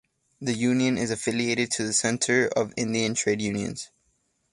The 0.41 0.55
union 0.55 0.97
is 0.97 1.11
affiliated 1.11 1.69
to 1.73 1.83
the 1.83 1.93
Centre 1.93 2.47
of 2.55 2.73
Indian 2.75 3.13
Trade 3.13 3.39
Unions. 3.39 3.91